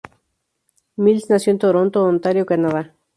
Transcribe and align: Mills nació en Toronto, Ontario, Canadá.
Mills 0.97 1.29
nació 1.29 1.51
en 1.51 1.59
Toronto, 1.59 2.03
Ontario, 2.03 2.47
Canadá. 2.47 2.95